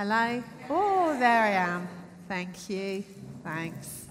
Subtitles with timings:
[0.00, 0.40] Hello?
[0.70, 1.88] Oh, there I am.
[2.28, 3.02] Thank you.
[3.42, 4.06] Thanks.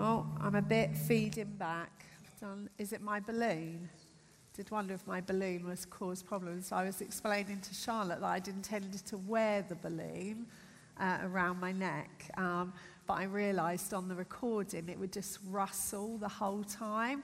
[0.00, 2.06] Oh, I'm a bit feeding back.
[2.78, 3.86] Is it my balloon?
[4.54, 6.72] Did wonder if my balloon was cause problems.
[6.72, 10.46] I was explaining to Charlotte that I'd intended to wear the balloon
[10.98, 12.72] uh, around my neck, um,
[13.06, 17.22] but I realised on the recording it would just rustle the whole time.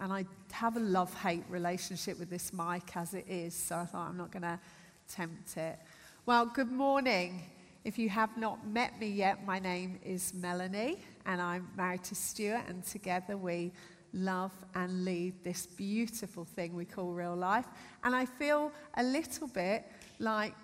[0.00, 3.84] And I have a love hate relationship with this mic as it is, so I
[3.84, 4.60] thought I'm not going to
[5.08, 5.76] tempt it.
[6.24, 7.42] Well, good morning.
[7.84, 12.14] If you have not met me yet, my name is Melanie, and I'm married to
[12.14, 13.72] Stuart, and together we
[14.12, 17.66] love and lead this beautiful thing we call real life.
[18.04, 19.84] And I feel a little bit
[20.20, 20.54] like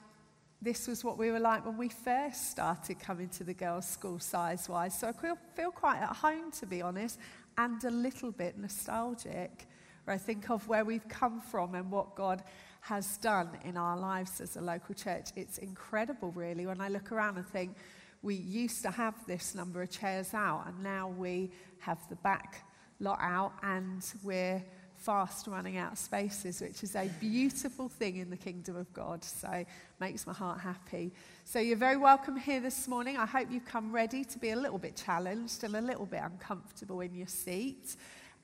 [0.62, 4.20] this was what we were like when we first started coming to the girls' school
[4.20, 4.96] size wise.
[4.98, 5.12] So I
[5.56, 7.18] feel quite at home, to be honest
[7.58, 9.66] and a little bit nostalgic,
[10.04, 12.42] where I think of where we've come from and what God
[12.82, 15.30] has done in our lives as a local church.
[15.36, 17.76] It's incredible, really, when I look around and think
[18.22, 22.66] we used to have this number of chairs out, and now we have the back
[23.00, 24.62] lot out, and we're
[25.04, 29.22] fast running out of spaces, which is a beautiful thing in the kingdom of God.
[29.22, 29.64] So
[30.00, 31.12] makes my heart happy.
[31.44, 33.18] So you're very welcome here this morning.
[33.18, 36.22] I hope you've come ready to be a little bit challenged and a little bit
[36.22, 37.96] uncomfortable in your seat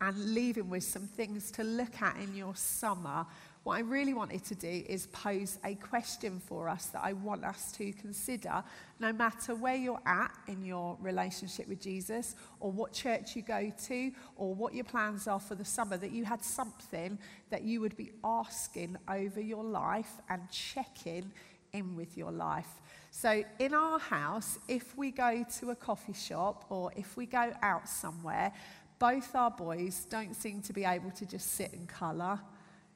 [0.03, 3.25] and leaving with some things to look at in your summer
[3.63, 7.45] what I really wanted to do is pose a question for us that I want
[7.45, 8.65] us to consider,
[8.99, 13.71] no matter where you're at in your relationship with Jesus, or what church you go
[13.87, 17.19] to, or what your plans are for the summer, that you had something
[17.51, 21.31] that you would be asking over your life and checking
[21.75, 22.81] in with your life.
[23.11, 27.53] So, in our house, if we go to a coffee shop or if we go
[27.61, 28.53] out somewhere,
[28.99, 32.41] both our boys don't seem to be able to just sit and colour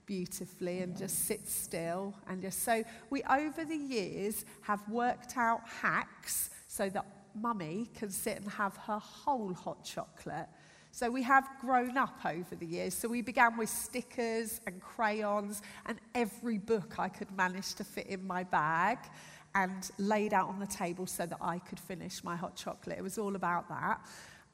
[0.06, 5.60] beautifully and just sit still and just so we over the years have worked out
[5.66, 10.48] hacks so that mummy can sit and have her whole hot chocolate.
[10.92, 12.94] So we have grown up over the years.
[12.94, 18.06] So we began with stickers and crayons and every book i could manage to fit
[18.06, 18.98] in my bag
[19.56, 22.98] and laid out on the table so that i could finish my hot chocolate.
[22.98, 24.00] It was all about that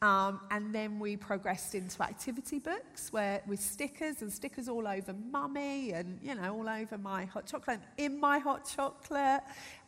[0.03, 5.13] um, and then we progressed into activity books where with stickers and stickers all over
[5.31, 9.43] mummy and you know all over my hot chocolate and in my hot chocolate.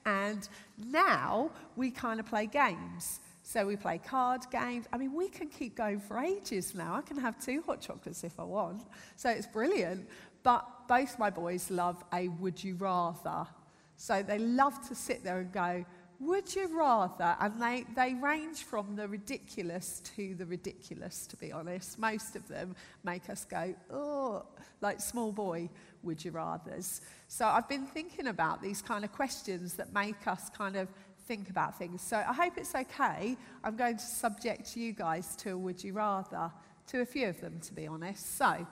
[0.05, 0.47] And
[0.77, 3.21] now we kind of play games.
[3.43, 4.87] So we play card games.
[4.93, 6.95] I mean, we can keep going for ages now.
[6.95, 8.83] I can have two hot chocolates if I want.
[9.17, 10.09] So it's brilliant.
[10.43, 13.47] But both my boys love a would you rather.
[13.97, 15.85] So they love to sit there and go,
[16.23, 17.37] would you rather?
[17.41, 21.99] And they, they range from the ridiculous to the ridiculous, to be honest.
[21.99, 24.45] Most of them make us go, oh,
[24.81, 25.69] like small boy,
[26.03, 27.01] would you rathers.
[27.29, 30.89] So I've been thinking about these kind of questions that make us kind of
[31.27, 32.03] think about things.
[32.03, 33.37] So I hope it's okay.
[33.65, 36.51] I'm going to subject you guys to a would you rather,
[36.89, 38.37] to a few of them, to be honest.
[38.37, 38.67] So,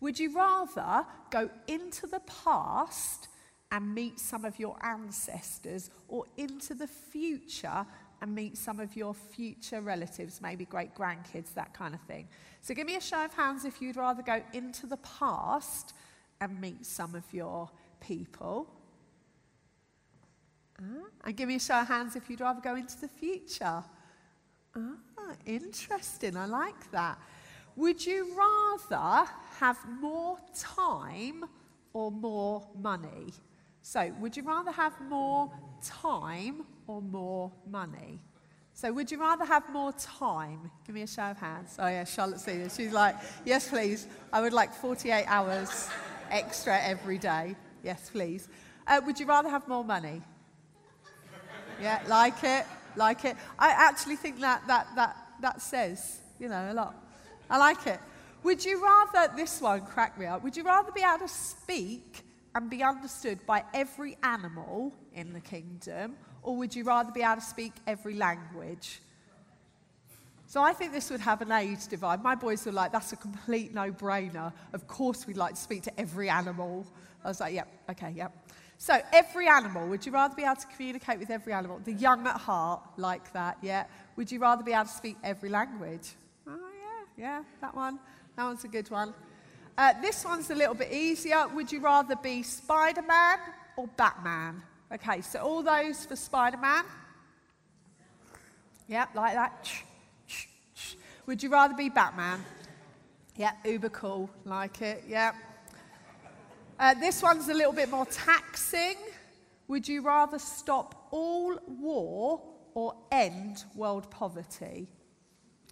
[0.00, 3.28] would you rather go into the past
[3.72, 7.86] and meet some of your ancestors or into the future
[8.20, 12.28] and meet some of your future relatives, maybe great grandkids, that kind of thing.
[12.60, 15.94] So give me a show of hands if you'd rather go into the past
[16.40, 17.68] and meet some of your
[18.00, 18.68] people.
[20.78, 23.82] Ah, and give me a show of hands if you'd rather go into the future.
[24.76, 26.36] Ah, interesting.
[26.36, 27.18] I like that.
[27.76, 29.28] Would you rather
[29.58, 31.46] have more time
[31.94, 33.32] or more money?
[33.82, 35.50] So, would you rather have more
[35.84, 38.20] time or more money?
[38.74, 40.70] So, would you rather have more time?
[40.86, 41.76] Give me a show of hands.
[41.78, 42.70] Oh, yeah, Charlotte's seen.
[42.70, 44.06] She's like, yes, please.
[44.32, 45.90] I would like 48 hours
[46.30, 47.56] extra every day.
[47.82, 48.48] Yes, please.
[48.86, 50.22] Uh, would you rather have more money?
[51.80, 52.64] Yeah, like it,
[52.94, 53.36] like it.
[53.58, 56.94] I actually think that, that, that, that says, you know, a lot.
[57.50, 57.98] I like it.
[58.44, 62.24] Would you rather, this one cracked me up, would you rather be able to speak
[62.54, 67.36] and be understood by every animal in the kingdom, or would you rather be able
[67.36, 69.00] to speak every language?
[70.46, 72.22] So I think this would have an age divide.
[72.22, 74.52] My boys were like, that's a complete no brainer.
[74.74, 76.86] Of course, we'd like to speak to every animal.
[77.24, 78.36] I was like, yep, okay, yep.
[78.76, 81.80] So, every animal, would you rather be able to communicate with every animal?
[81.84, 83.84] The young at heart, like that, yeah.
[84.16, 86.16] Would you rather be able to speak every language?
[86.46, 86.58] Oh,
[87.16, 87.98] yeah, yeah, that one.
[88.36, 89.14] That one's a good one.
[89.76, 91.48] Uh, this one's a little bit easier.
[91.48, 93.38] Would you rather be Spider Man
[93.76, 94.62] or Batman?
[94.92, 96.84] Okay, so all those for Spider Man.
[98.88, 99.72] Yep, like that.
[101.26, 102.44] Would you rather be Batman?
[103.36, 105.04] Yep, uber cool, like it.
[105.08, 105.34] Yep.
[106.78, 108.96] Uh, this one's a little bit more taxing.
[109.68, 112.42] Would you rather stop all war
[112.74, 114.86] or end world poverty?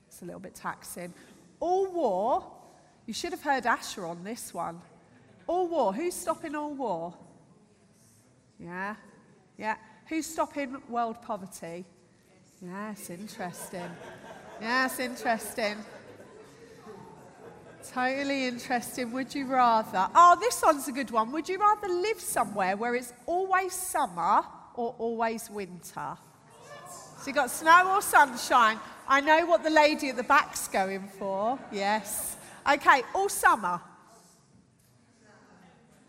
[0.07, 1.13] It's a little bit taxing.
[1.59, 2.51] All war,
[3.07, 4.81] you should have heard Asher on this one.
[5.47, 7.15] All war, who's stopping all war?
[8.59, 8.95] Yeah,
[9.57, 9.77] yeah.
[10.09, 11.85] Who's stopping world poverty?
[12.63, 13.91] Yes, interesting.
[14.61, 15.77] Yes, interesting.
[17.93, 19.13] Totally interesting.
[19.13, 20.09] Would you rather?
[20.15, 21.33] Oh, this one's a good one.
[21.33, 24.43] Would you rather live somewhere where it's always summer
[24.75, 26.17] or always winter?
[27.21, 28.79] So you've got snow or sunshine.
[29.09, 31.59] I know what the lady at the back's going for.
[31.73, 32.37] Yes.
[32.69, 33.81] Okay, all summer.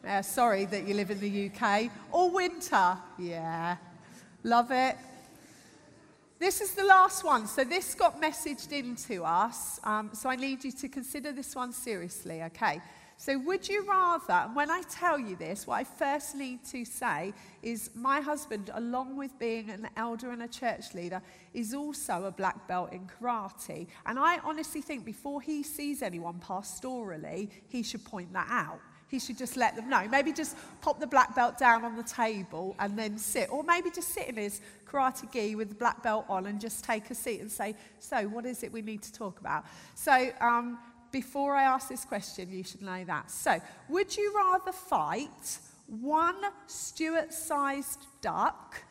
[0.04, 1.90] Yeah, sorry that you live in the UK.
[2.12, 2.98] All winter.
[3.18, 3.78] Yeah.
[4.44, 4.98] Love it.
[6.40, 7.46] This is the last one.
[7.46, 9.80] So, this got messaged into us.
[9.84, 12.82] Um, so, I need you to consider this one seriously, okay?
[13.22, 17.36] So, would you rather, when I tell you this, what I first need to say
[17.62, 21.22] is my husband, along with being an elder and a church leader,
[21.54, 23.86] is also a black belt in karate.
[24.08, 28.80] And I honestly think before he sees anyone pastorally, he should point that out
[29.12, 30.08] he should just let them know.
[30.08, 33.52] Maybe just pop the black belt down on the table and then sit.
[33.52, 36.86] Or maybe just sit in his karate gi with the black belt on and just
[36.86, 39.66] take a seat and say, So, what is it we need to talk about?
[39.96, 40.80] So, um,
[41.12, 43.30] before I ask this question, you should know that.
[43.32, 43.60] So,
[43.90, 46.36] would you rather fight one
[46.68, 48.84] Stuart sized duck?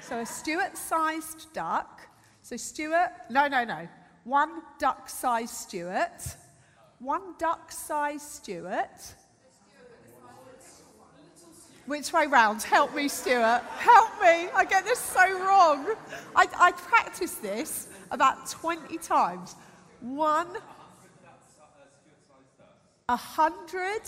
[0.00, 2.00] So, a Stuart sized duck.
[2.42, 3.88] So, Stuart, no, no, no.
[4.24, 6.36] One duck sized Stuart.
[6.98, 9.14] One duck sized Stuart
[11.86, 12.62] which way round?
[12.62, 13.62] Help me, Stuart.
[13.78, 14.48] Help me.
[14.54, 15.94] I get this so wrong.
[16.34, 19.54] I, I practiced this about 20 times.
[20.00, 20.48] One,
[23.08, 24.02] a hundred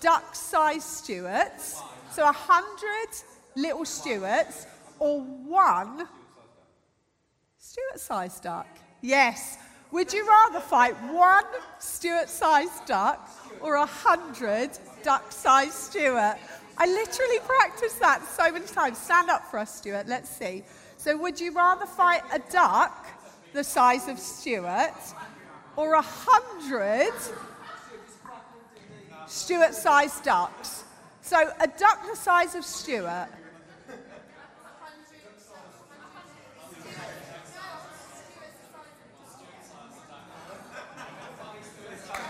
[0.00, 1.82] duck sized Stuarts.
[2.10, 3.08] So a hundred
[3.56, 4.66] little Stuarts
[4.98, 6.06] or one
[7.58, 8.66] Stuart sized duck.
[9.00, 9.58] Yes.
[9.90, 11.44] Would you rather fight one
[11.78, 13.30] Stuart sized duck
[13.60, 14.70] or a hundred
[15.02, 16.36] duck sized Stuart.
[16.76, 18.98] I literally practiced that so many times.
[18.98, 20.06] Stand up for us, Stuart.
[20.08, 20.64] Let's see.
[20.96, 23.06] So, would you rather fight a duck
[23.52, 24.94] the size of Stuart
[25.76, 27.12] or a hundred
[29.26, 30.84] Stuart sized ducks?
[31.22, 33.28] So, a duck the size of Stuart.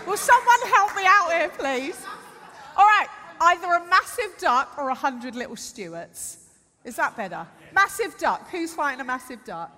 [0.05, 2.05] Will someone help me out here, please?
[2.77, 3.07] All right,
[3.41, 6.37] either a massive duck or a hundred little Stuarts.
[6.83, 7.45] Is that better?
[7.73, 8.49] Massive duck.
[8.49, 9.77] Who's fighting a massive duck?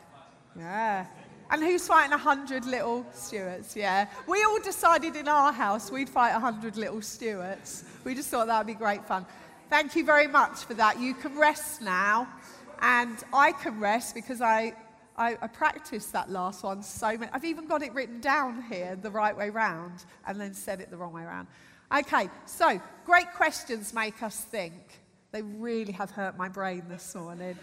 [0.58, 1.06] Yeah.
[1.50, 3.76] And who's fighting a hundred little Stuarts?
[3.76, 4.08] Yeah.
[4.28, 7.86] We all decided in our house we'd fight a hundred little Stuarts.
[8.04, 9.26] We just thought that would be great fun.
[9.70, 11.00] Thank you very much for that.
[11.00, 12.28] You can rest now.
[12.82, 14.74] And I can rest because I,
[15.16, 17.32] I, I practiced that last one so many.
[17.34, 20.92] I've even got it written down here the right way round and then said it
[20.92, 21.48] the wrong way around.
[21.98, 24.74] Okay, so great questions make us think.
[25.32, 27.58] They really have hurt my brain this morning.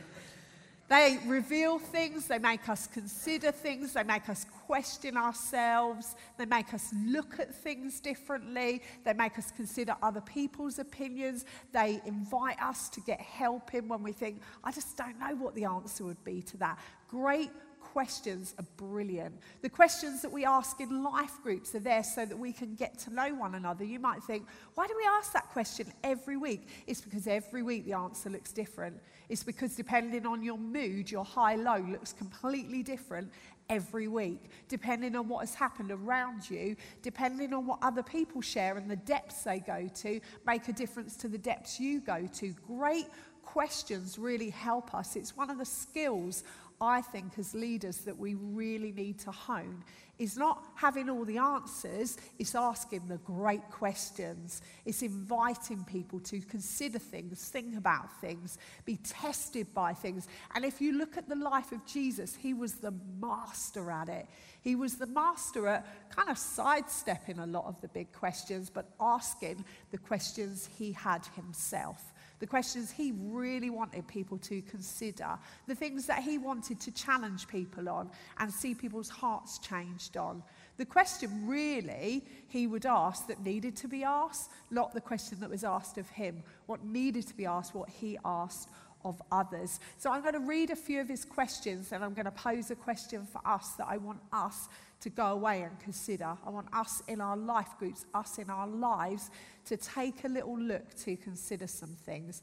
[0.88, 6.74] They reveal things, they make us consider things, they make us question ourselves, they make
[6.74, 12.90] us look at things differently, they make us consider other people's opinions, they invite us
[12.90, 16.22] to get help in when we think, I just don't know what the answer would
[16.22, 16.78] be to that.
[17.08, 17.50] Great
[17.80, 19.34] questions are brilliant.
[19.62, 22.98] The questions that we ask in life groups are there so that we can get
[23.00, 23.84] to know one another.
[23.84, 26.68] You might think, why do we ask that question every week?
[26.86, 29.00] It's because every week the answer looks different.
[29.28, 33.30] It's because depending on your mood, your high low looks completely different
[33.68, 38.76] every week, depending on what has happened around you, depending on what other people share
[38.76, 42.54] and the depths they go to, make a difference to the depths you go to.
[42.66, 43.06] Great
[43.42, 45.16] questions really help us.
[45.16, 46.44] It's one of the skills
[46.80, 49.84] I think, as leaders, that we really need to hone
[50.18, 54.62] is not having all the answers, it's asking the great questions.
[54.84, 60.28] It's inviting people to consider things, think about things, be tested by things.
[60.54, 64.26] And if you look at the life of Jesus, he was the master at it.
[64.60, 68.90] He was the master at kind of sidestepping a lot of the big questions, but
[69.00, 75.74] asking the questions he had himself the questions he really wanted people to consider, the
[75.74, 80.42] things that he wanted to challenge people on and see people's hearts changed on.
[80.76, 85.50] The question really he would ask that needed to be asked, not the question that
[85.50, 86.42] was asked of him.
[86.66, 88.68] What needed to be asked, what he asked
[89.04, 89.80] of others.
[89.98, 92.70] So I'm going to read a few of his questions and I'm going to pose
[92.70, 94.68] a question for us that I want us
[95.00, 96.36] to go away and consider.
[96.46, 99.30] I want us in our life groups, us in our lives,
[99.66, 102.42] to take a little look to consider some things.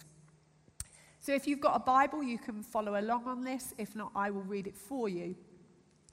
[1.19, 3.73] So if you've got a Bible, you can follow along on this.
[3.77, 5.35] If not, I will read it for you.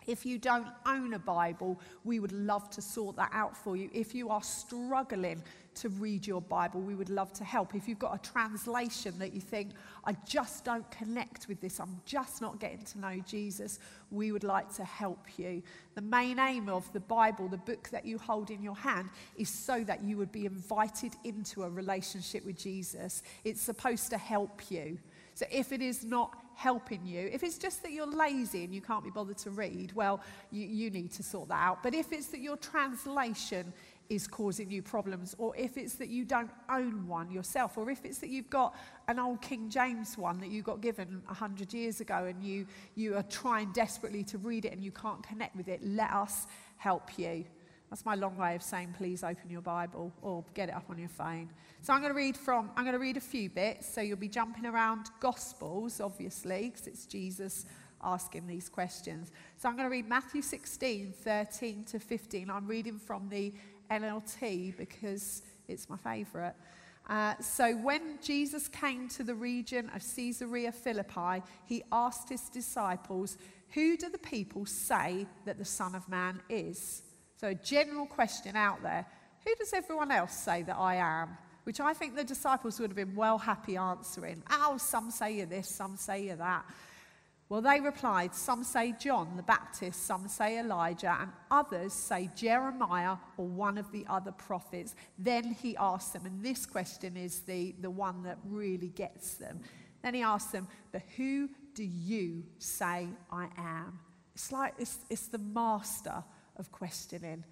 [0.09, 3.91] If you don't own a Bible, we would love to sort that out for you.
[3.93, 5.43] If you are struggling
[5.75, 7.75] to read your Bible, we would love to help.
[7.75, 9.73] If you've got a translation that you think,
[10.05, 13.79] I just don't connect with this, I'm just not getting to know Jesus,
[14.11, 15.63] we would like to help you.
[15.95, 19.51] The main aim of the Bible, the book that you hold in your hand, is
[19.51, 23.23] so that you would be invited into a relationship with Jesus.
[23.45, 24.99] It's supposed to help you.
[25.35, 28.81] So if it is not helping you, if it's just that you're lazy and you
[28.81, 31.85] can't be bothered to read, well, you, you need to sort that out.
[31.85, 33.73] But if it's that your translation
[34.09, 38.05] is causing you problems, or if it's that you don't own one yourself, or if
[38.05, 38.75] it's that you've got
[39.07, 43.17] an old King James one that you got given 100 years ago and you, you
[43.17, 47.17] are trying desperately to read it and you can't connect with it, let us help
[47.17, 47.45] you.
[47.91, 50.99] That's my long way of saying, please open your Bible or get it up on
[50.99, 51.49] your phone.
[51.81, 53.93] So I'm going to read from, I'm going to read a few bits.
[53.93, 57.65] So you'll be jumping around Gospels, obviously, because it's Jesus
[58.03, 59.33] asking these questions.
[59.57, 62.51] So I'm going to read Matthew 16, 13 to 15.
[62.51, 63.53] I'm reading from the
[63.91, 66.55] NLT because it's my favourite.
[67.09, 73.39] Uh, so when Jesus came to the region of Caesarea Philippi, he asked his disciples,
[73.71, 77.03] Who do the people say that the Son of Man is?
[77.41, 79.07] So, a general question out there
[79.45, 81.39] Who does everyone else say that I am?
[81.65, 84.43] Which I think the disciples would have been well happy answering.
[84.51, 86.65] Oh, some say you this, some say you that.
[87.49, 93.17] Well, they replied, Some say John the Baptist, some say Elijah, and others say Jeremiah
[93.37, 94.95] or one of the other prophets.
[95.19, 99.61] Then he asked them, and this question is the, the one that really gets them.
[100.03, 104.01] Then he asked them, But who do you say I am?
[104.35, 106.25] It's like it's, it's the master
[106.59, 107.45] of questioning.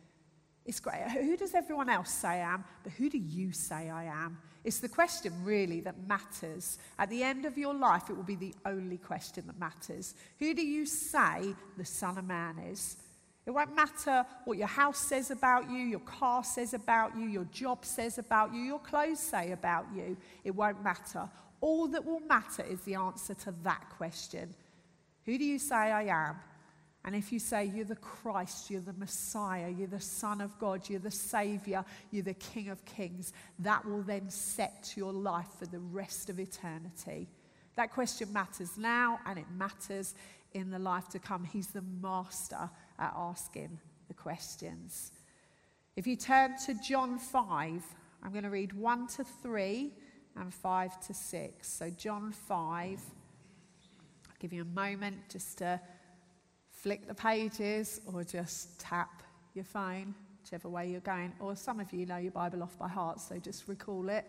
[0.64, 1.08] It's great.
[1.12, 2.64] Who does everyone else say I am?
[2.82, 4.38] But who do you say I am?
[4.64, 6.78] It's the question really that matters.
[6.98, 10.14] At the end of your life, it will be the only question that matters.
[10.40, 12.96] Who do you say the Son of Man is?
[13.46, 17.44] It won't matter what your house says about you, your car says about you, your
[17.44, 20.16] job says about you, your clothes say about you.
[20.42, 21.30] It won't matter.
[21.60, 24.52] All that will matter is the answer to that question
[25.26, 26.36] Who do you say I am?
[27.06, 30.90] And if you say you're the Christ, you're the Messiah, you're the Son of God,
[30.90, 35.66] you're the Savior, you're the King of Kings, that will then set your life for
[35.66, 37.28] the rest of eternity.
[37.76, 40.14] That question matters now and it matters
[40.52, 41.44] in the life to come.
[41.44, 45.12] He's the master at asking the questions.
[45.94, 47.82] If you turn to John 5,
[48.22, 49.92] I'm going to read 1 to 3
[50.36, 51.68] and 5 to 6.
[51.68, 53.00] So, John 5,
[54.28, 55.80] I'll give you a moment just to
[56.87, 59.25] flick the pages or just tap
[59.55, 61.33] your phone, whichever way you're going.
[61.40, 64.25] Or some of you know your Bible off by heart, so just recall it.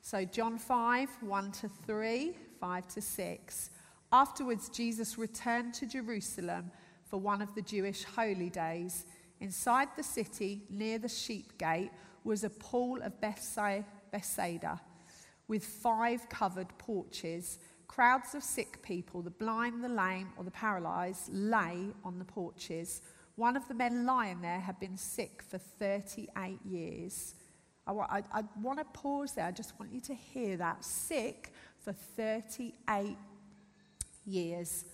[0.00, 3.70] So, John 5, 1 to 3, 5 to 6.
[4.10, 6.70] Afterwards, Jesus returned to Jerusalem
[7.04, 9.04] for one of the Jewish holy days.
[9.40, 11.90] Inside the city, near the sheep gate,
[12.24, 14.80] was a pool of Bethesda
[15.46, 17.58] with five covered porches
[17.92, 23.02] Crowds of sick people, the blind, the lame, or the paralyzed, lay on the porches.
[23.36, 27.34] One of the men lying there had been sick for 38 years.
[27.86, 29.44] I, I, I want to pause there.
[29.44, 30.82] I just want you to hear that.
[30.82, 31.52] Sick
[31.84, 33.14] for 38
[34.24, 34.86] years.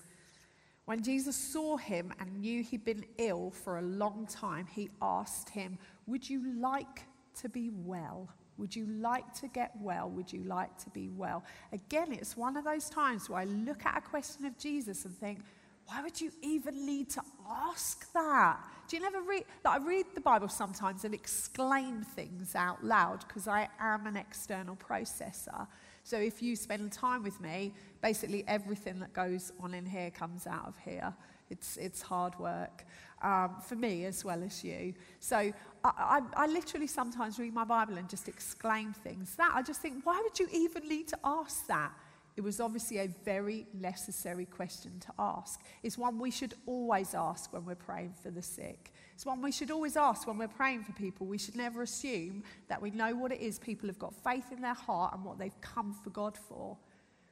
[0.85, 5.51] When Jesus saw him and knew he'd been ill for a long time, he asked
[5.51, 5.79] him,
[6.09, 7.05] Would you like
[7.43, 8.29] to be well?
[8.59, 10.11] Would you like to get well?
[10.11, 11.45] Would you like to be well?
[11.73, 15.17] Again, it's one of those times where I look at a question of Jesus and
[15.17, 15.41] think,
[15.87, 18.59] why would you even need to ask that?
[18.89, 19.45] Do you never read?
[19.65, 24.17] Like I read the Bible sometimes and exclaim things out loud because I am an
[24.17, 25.67] external processor.
[26.05, 27.73] So if you spend time with me,
[28.03, 31.15] basically everything that goes on in here comes out of here.
[31.51, 32.85] It's, it's hard work
[33.23, 34.95] um, for me as well as you.
[35.21, 35.53] So
[35.85, 39.35] I, I, I, literally sometimes read my Bible and just exclaim things.
[39.37, 41.93] That I just think, why would you even need to ask that?
[42.39, 45.61] It was obviously a very necessary question to ask.
[45.83, 48.93] It's one we should always ask when we're praying for the sick.
[49.13, 51.27] It's one we should always ask when we're praying for people.
[51.27, 54.61] We should never assume that we know what it is people have got faith in
[54.61, 56.77] their heart and what they've come for God for.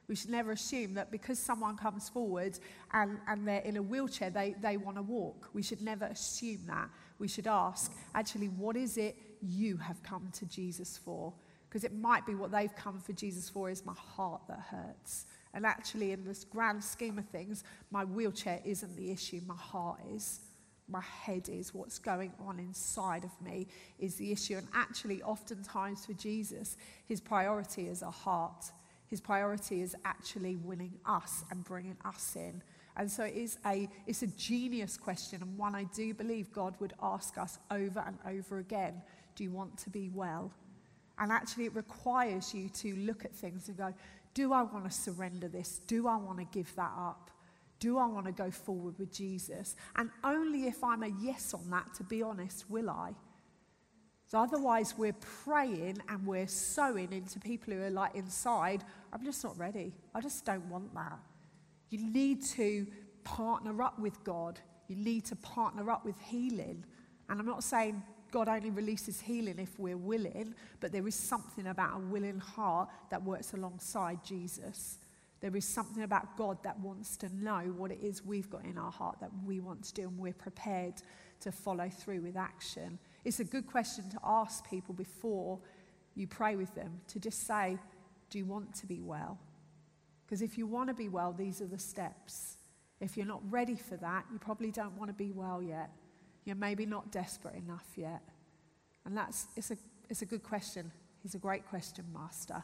[0.09, 2.59] We should never assume that because someone comes forward
[2.91, 5.49] and, and they're in a wheelchair, they, they want to walk.
[5.53, 6.89] We should never assume that.
[7.19, 11.33] We should ask, actually, what is it you have come to Jesus for?
[11.69, 15.25] Because it might be what they've come for Jesus for is my heart that hurts.
[15.53, 19.99] And actually, in this grand scheme of things, my wheelchair isn't the issue, my heart
[20.13, 20.39] is.
[20.89, 21.73] My head is.
[21.73, 23.67] What's going on inside of me
[23.99, 24.55] is the issue.
[24.55, 28.71] And actually, oftentimes for Jesus, his priority is our heart.
[29.07, 32.61] His priority is actually winning us and bringing us in.
[32.97, 36.75] And so it is a, it's a genius question, and one I do believe God
[36.79, 39.01] would ask us over and over again
[39.35, 40.51] Do you want to be well?
[41.19, 43.93] And actually, it requires you to look at things and go,
[44.33, 45.79] Do I want to surrender this?
[45.87, 47.29] Do I want to give that up?
[47.79, 49.75] Do I want to go forward with Jesus?
[49.95, 53.13] And only if I'm a yes on that, to be honest, will I.
[54.25, 59.43] So otherwise, we're praying and we're sowing into people who are like inside, I'm just
[59.43, 59.93] not ready.
[60.13, 61.19] I just don't want that.
[61.89, 62.87] You need to
[63.23, 64.59] partner up with God.
[64.87, 66.83] You need to partner up with healing.
[67.29, 68.01] And I'm not saying
[68.31, 72.89] God only releases healing if we're willing, but there is something about a willing heart
[73.09, 74.97] that works alongside Jesus.
[75.39, 78.77] There is something about God that wants to know what it is we've got in
[78.77, 80.95] our heart that we want to do, and we're prepared
[81.41, 82.97] to follow through with action.
[83.23, 85.59] It's a good question to ask people before
[86.15, 87.77] you pray with them to just say,
[88.29, 89.37] Do you want to be well?
[90.27, 92.57] Because if you want to be well, these are the steps.
[92.99, 95.89] If you're not ready for that, you probably don't want to be well yet.
[96.43, 98.21] You're maybe not desperate enough yet.
[99.05, 99.77] And that's it's a,
[100.09, 100.91] it's a good question.
[101.23, 102.61] He's a great question, Master.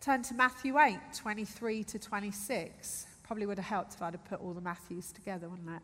[0.00, 3.06] Turn to Matthew 8, 23 to 26.
[3.22, 5.82] Probably would have helped if I'd have put all the Matthews together, wouldn't it?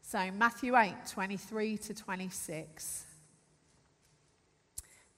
[0.00, 3.04] So, Matthew 8, 23 to 26.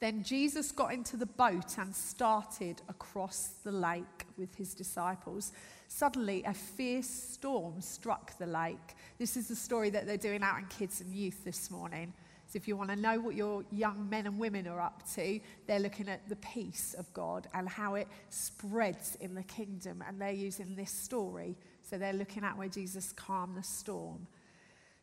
[0.05, 5.55] Then Jesus got into the boat and started across the lake with his disciples.
[5.89, 8.97] Suddenly, a fierce storm struck the lake.
[9.19, 12.13] This is the story that they're doing out in kids and youth this morning.
[12.49, 15.41] So, if you want to know what your young men and women are up to,
[15.67, 20.05] they're looking at the peace of God and how it spreads in the kingdom.
[20.07, 21.57] And they're using this story.
[21.81, 24.27] So, they're looking at where Jesus calmed the storm.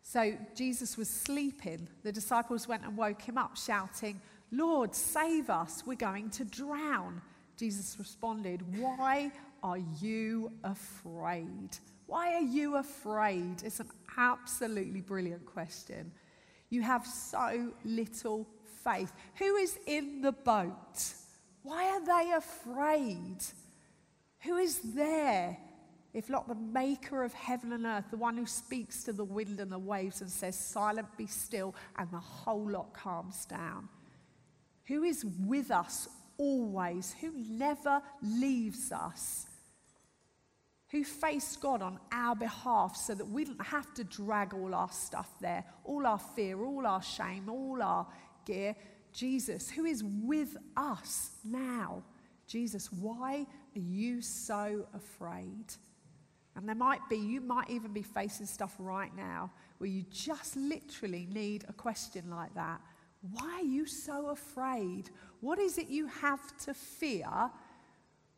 [0.04, 1.88] So, Jesus was sleeping.
[2.04, 7.22] The disciples went and woke him up, shouting, Lord, save us, we're going to drown.
[7.58, 9.32] Jesus responded, Why
[9.64, 11.78] are you afraid?
[12.06, 13.64] Why are you afraid?
[13.64, 16.12] It's an absolutely brilliant question.
[16.70, 18.46] You have so little
[18.84, 19.14] faith.
[19.36, 21.14] Who is in the boat?
[21.64, 23.38] Why are they afraid?
[24.42, 25.58] Who is there?
[26.14, 29.62] If not the maker of heaven and earth, the one who speaks to the wind
[29.62, 33.88] and the waves and says, Silent, be still, and the whole lot calms down
[34.86, 39.46] who is with us always, who never leaves us,
[40.90, 44.92] who faced God on our behalf so that we didn't have to drag all our
[44.92, 48.08] stuff there, all our fear, all our shame, all our
[48.46, 48.76] gear.
[49.14, 52.04] Jesus, who is with us now.
[52.48, 55.66] Jesus, why are you so afraid?
[56.56, 60.56] And there might be, you might even be facing stuff right now where you just
[60.58, 62.82] literally need a question like that.
[63.22, 65.10] Why are you so afraid?
[65.42, 67.52] What is it you have to fear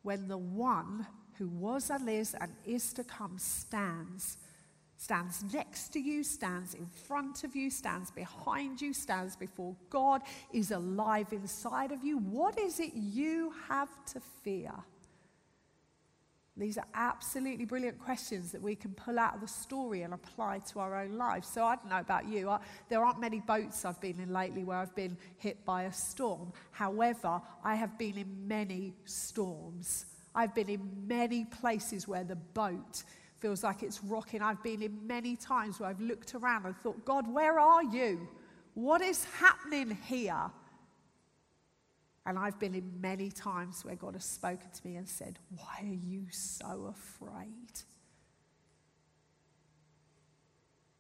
[0.01, 4.37] when the one who was and is and is to come stands?
[4.97, 10.21] Stands next to you, stands in front of you, stands behind you, stands before God,
[10.53, 12.17] is alive inside of you.
[12.19, 14.71] What is it you have to fear?
[16.55, 20.59] These are absolutely brilliant questions that we can pull out of the story and apply
[20.71, 21.47] to our own lives.
[21.47, 22.47] So I don't know about you.
[22.49, 25.93] I, there aren't many boats I've been in lately where I've been hit by a
[25.93, 26.53] storm.
[26.71, 30.05] However, I have been in many storms.
[30.35, 33.03] I've been in many places where the boat
[33.39, 34.43] feels like it's rocking.
[34.43, 38.27] I've been in many times where I've looked around and thought, God, where are you?
[38.75, 40.51] What is happening here?
[42.25, 45.79] And I've been in many times where God has spoken to me and said, Why
[45.81, 47.81] are you so afraid?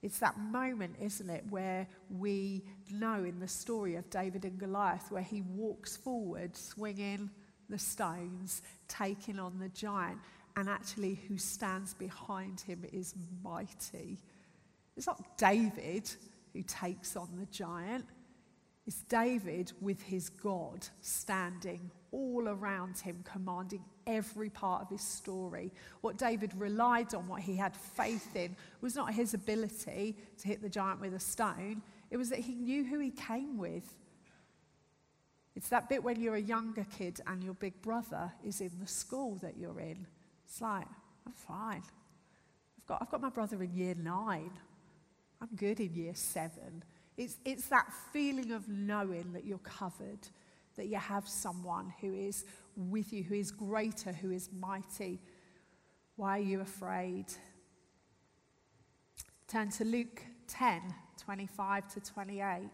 [0.01, 5.09] It's that moment, isn't it, where we know in the story of David and Goliath,
[5.09, 7.29] where he walks forward, swinging
[7.69, 10.19] the stones, taking on the giant,
[10.57, 14.19] and actually who stands behind him is mighty.
[14.97, 16.11] It's not David
[16.51, 18.05] who takes on the giant,
[18.85, 25.71] it's David with his God standing all around him, commanding every part of his story.
[26.01, 30.61] What David relied on, what he had faith in, was not his ability to hit
[30.61, 33.95] the giant with a stone, it was that he knew who he came with.
[35.55, 38.87] It's that bit when you're a younger kid and your big brother is in the
[38.87, 40.05] school that you're in.
[40.45, 40.87] It's like,
[41.25, 41.81] I'm fine.
[42.77, 44.51] I've got, I've got my brother in year nine.
[45.41, 46.83] I'm good in year seven.
[47.17, 50.27] It's, it's that feeling of knowing that you're covered,
[50.75, 52.45] that you have someone who is
[52.75, 55.19] with you, who is greater, who is mighty.
[56.15, 57.25] Why are you afraid?
[59.47, 60.81] Turn to Luke 10
[61.23, 62.69] 25 to 28.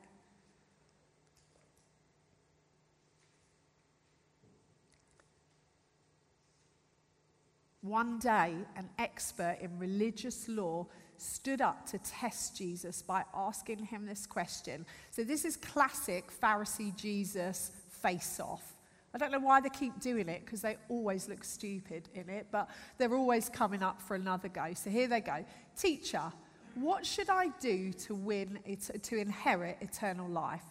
[7.81, 10.87] One day, an expert in religious law
[11.21, 14.85] stood up to test Jesus by asking him this question.
[15.11, 18.75] So, this is classic Pharisee Jesus face off.
[19.13, 22.47] I don't know why they keep doing it because they always look stupid in it,
[22.51, 24.73] but they're always coming up for another go.
[24.73, 25.45] So, here they go
[25.77, 26.31] Teacher,
[26.75, 28.59] what should I do to win,
[29.01, 30.63] to inherit eternal life?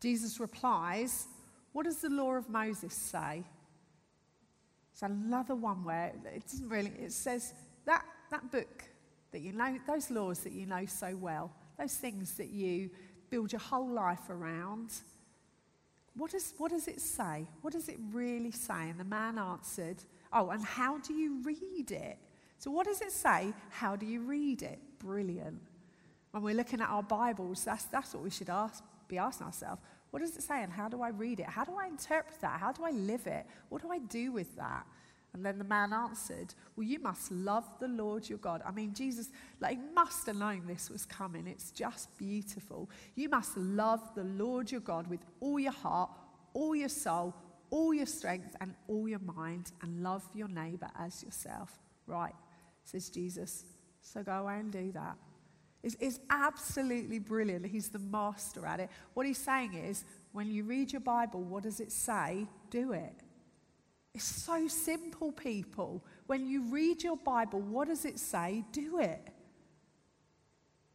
[0.00, 1.26] Jesus replies,
[1.72, 3.44] What does the law of Moses say?
[4.92, 7.54] It's another one where it doesn't really, it says
[7.86, 8.84] that, that book
[9.32, 12.90] that you know, those laws that you know so well, those things that you
[13.30, 14.92] build your whole life around,
[16.16, 17.46] what does, what does it say?
[17.62, 18.90] What does it really say?
[18.90, 19.96] And the man answered,
[20.32, 22.18] Oh, and how do you read it?
[22.58, 23.52] So, what does it say?
[23.70, 24.78] How do you read it?
[24.98, 25.60] Brilliant.
[26.30, 29.80] When we're looking at our Bibles, that's, that's what we should ask, be asking ourselves.
[30.10, 31.46] What does it say and how do I read it?
[31.46, 32.60] How do I interpret that?
[32.60, 33.46] How do I live it?
[33.68, 34.86] What do I do with that?
[35.32, 38.62] And then the man answered, Well, you must love the Lord your God.
[38.66, 41.46] I mean, Jesus, like, must have known this was coming.
[41.46, 42.90] It's just beautiful.
[43.14, 46.10] You must love the Lord your God with all your heart,
[46.52, 47.34] all your soul,
[47.70, 51.78] all your strength, and all your mind, and love your neighbor as yourself.
[52.06, 52.34] Right,
[52.84, 53.64] says Jesus.
[54.00, 55.16] So go away and do that.
[55.82, 57.66] It's, it's absolutely brilliant.
[57.66, 58.90] He's the master at it.
[59.14, 62.46] What he's saying is, when you read your Bible, what does it say?
[62.70, 63.14] Do it.
[64.14, 66.04] It's so simple, people.
[66.26, 68.64] When you read your Bible, what does it say?
[68.72, 69.30] Do it.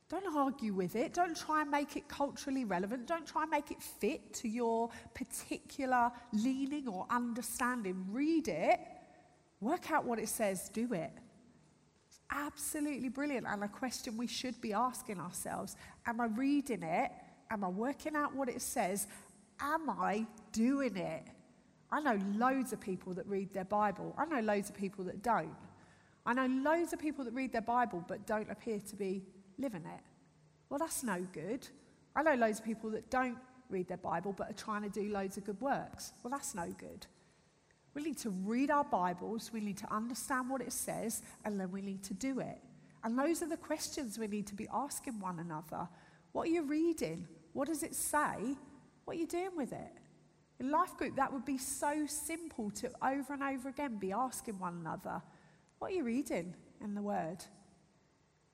[0.08, 1.14] Don't argue with it.
[1.14, 3.08] Don't try and make it culturally relevant.
[3.08, 8.06] Don't try and make it fit to your particular leaning or understanding.
[8.12, 8.80] Read it,
[9.62, 11.12] work out what it says, do it.
[12.08, 15.76] It's absolutely brilliant and a question we should be asking ourselves
[16.06, 17.12] Am I reading it?
[17.50, 19.08] Am I working out what it says?
[19.60, 21.24] Am I doing it?
[21.96, 24.14] I know loads of people that read their Bible.
[24.18, 25.56] I know loads of people that don't.
[26.26, 29.24] I know loads of people that read their Bible but don't appear to be
[29.58, 30.02] living it.
[30.68, 31.66] Well, that's no good.
[32.14, 33.38] I know loads of people that don't
[33.70, 36.12] read their Bible but are trying to do loads of good works.
[36.22, 37.08] Well, that's no good.
[37.94, 41.72] We need to read our Bibles, we need to understand what it says, and then
[41.72, 42.60] we need to do it.
[43.06, 45.88] And those are the questions we need to be asking one another.
[46.34, 47.26] What are you reading?
[47.54, 48.58] What does it say?
[49.06, 49.94] What are you doing with it?
[50.60, 54.58] In life group, that would be so simple to over and over again be asking
[54.58, 55.22] one another,
[55.80, 57.44] What are you reading in the Word?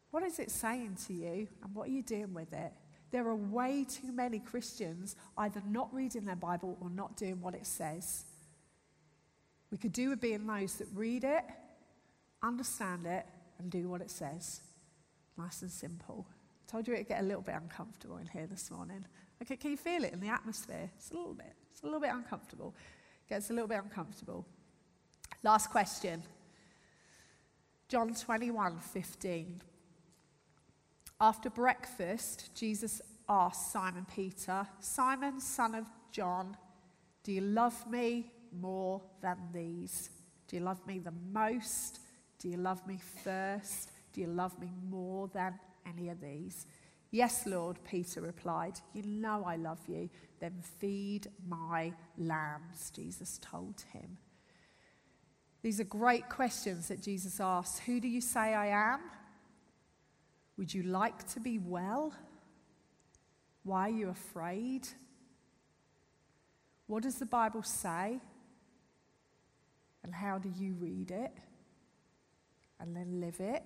[0.10, 2.74] What is it saying to you, and what are you doing with it?
[3.12, 7.56] There are way too many Christians either not reading their Bible or not doing what
[7.56, 8.26] it says.
[9.70, 11.44] We could do with being those that read it,
[12.42, 13.26] understand it,
[13.60, 14.62] and do what it says.
[15.38, 16.26] Nice and simple.
[16.68, 19.06] I told you it'd get a little bit uncomfortable in here this morning.
[19.42, 20.90] Okay, can you feel it in the atmosphere?
[20.98, 21.54] It's a little bit.
[21.72, 22.76] It's a little bit uncomfortable.
[23.30, 24.46] Gets a little bit uncomfortable.
[25.44, 26.24] Last question.
[27.88, 29.62] John 21 15.
[31.20, 36.58] After breakfast, Jesus asked Simon Peter, Simon, son of John,
[37.24, 40.10] do you love me more than these?
[40.48, 42.00] Do you love me the most?
[42.40, 43.92] Do you love me first?
[44.14, 46.66] Do you love me more than any of these?
[47.12, 48.80] Yes, Lord, Peter replied.
[48.94, 50.10] You know I love you.
[50.40, 54.18] Then feed my lambs, Jesus told him.
[55.62, 57.80] These are great questions that Jesus asks.
[57.80, 59.02] Who do you say I am?
[60.58, 62.14] Would you like to be well?
[63.64, 64.88] Why are you afraid?
[66.88, 68.20] What does the Bible say?
[70.04, 71.32] And how do you read it?
[72.80, 73.64] And then live it?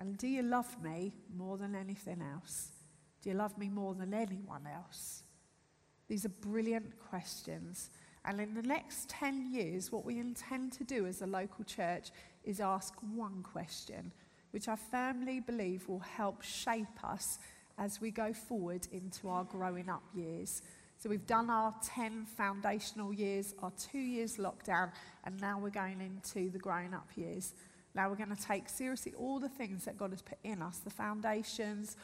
[0.00, 2.72] And do you love me more than anything else?
[3.22, 5.24] Do you love me more than anyone else?
[6.08, 7.90] These are brilliant questions.
[8.24, 12.10] And in the next 10 years, what we intend to do as a local church
[12.44, 14.10] is ask one question,
[14.52, 17.38] which I firmly believe will help shape us
[17.76, 20.62] as we go forward into our growing up years.
[20.98, 24.92] So we've done our 10 foundational years, our two years lockdown,
[25.24, 27.54] and now we're going into the growing up years.
[27.94, 30.78] Now we're going to take seriously all the things that God has put in us,
[30.78, 31.96] the foundations,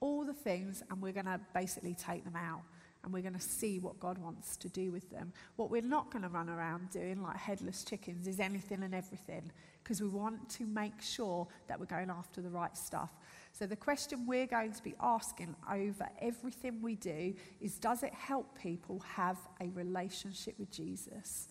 [0.00, 2.62] all the things, and we're going to basically take them out.
[3.02, 5.32] and we're going to see what God wants to do with them.
[5.56, 9.50] What we're not going to run around doing like headless chickens is anything and everything
[9.82, 13.10] because we want to make sure that we're going after the right stuff.
[13.52, 18.12] So, the question we're going to be asking over everything we do is Does it
[18.12, 21.48] help people have a relationship with Jesus?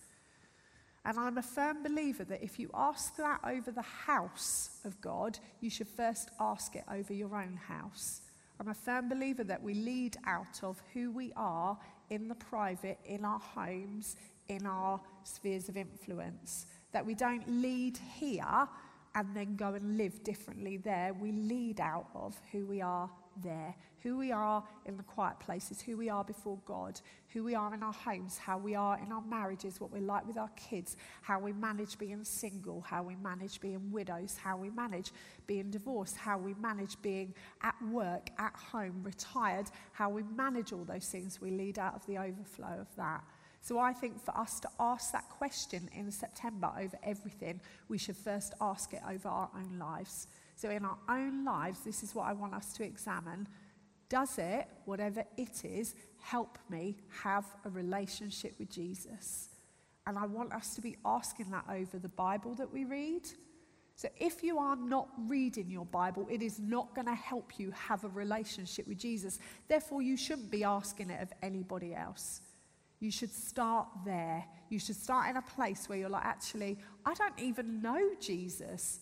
[1.04, 5.38] And I'm a firm believer that if you ask that over the house of God,
[5.60, 8.20] you should first ask it over your own house.
[8.58, 11.78] I'm a firm believer that we lead out of who we are
[12.10, 14.16] in the private, in our homes,
[14.48, 16.66] in our spheres of influence.
[16.92, 18.68] That we don't lead here
[19.14, 21.14] and then go and live differently there.
[21.14, 23.08] We lead out of who we are
[23.42, 27.00] there, who we are in the quiet places, who we are before God,
[27.32, 30.26] who we are in our homes, how we are in our marriages, what we're like
[30.26, 34.70] with our kids, how we manage being single, how we manage being widows, how we
[34.70, 35.12] manage
[35.46, 40.84] being divorced, how we manage being at work, at home, retired, how we manage all
[40.84, 41.40] those things.
[41.40, 43.22] We lead out of the overflow of that.
[43.62, 48.16] So I think for us to ask that question in September over everything, we should
[48.16, 50.26] first ask it over our own lives.
[50.60, 53.48] So, in our own lives, this is what I want us to examine.
[54.10, 59.48] Does it, whatever it is, help me have a relationship with Jesus?
[60.06, 63.26] And I want us to be asking that over the Bible that we read.
[63.96, 67.70] So, if you are not reading your Bible, it is not going to help you
[67.70, 69.38] have a relationship with Jesus.
[69.66, 72.42] Therefore, you shouldn't be asking it of anybody else.
[72.98, 74.44] You should start there.
[74.68, 79.00] You should start in a place where you're like, actually, I don't even know Jesus.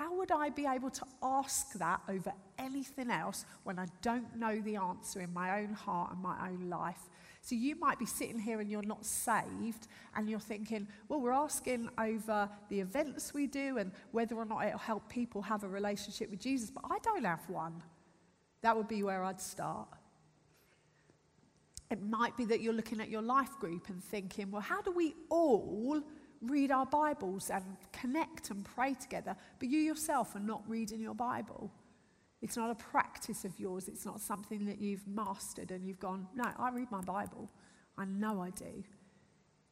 [0.00, 4.58] How would I be able to ask that over anything else when I don't know
[4.58, 7.10] the answer in my own heart and my own life?
[7.42, 11.32] So you might be sitting here and you're not saved, and you're thinking, well, we're
[11.32, 15.68] asking over the events we do and whether or not it'll help people have a
[15.68, 17.82] relationship with Jesus, but I don't have one.
[18.62, 19.88] That would be where I'd start.
[21.90, 24.92] It might be that you're looking at your life group and thinking, well, how do
[24.92, 26.02] we all
[26.42, 31.14] read our Bibles and connect and pray together, but you yourself are not reading your
[31.14, 31.70] Bible.
[32.42, 33.88] It's not a practice of yours.
[33.88, 37.50] It's not something that you've mastered and you've gone, no, I read my Bible.
[37.98, 38.82] I know I do.